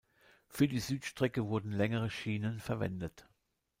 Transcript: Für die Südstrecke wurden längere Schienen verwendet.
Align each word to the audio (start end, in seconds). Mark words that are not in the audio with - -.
Für 0.47 0.67
die 0.67 0.79
Südstrecke 0.79 1.45
wurden 1.47 1.71
längere 1.71 2.09
Schienen 2.09 2.59
verwendet. 2.59 3.29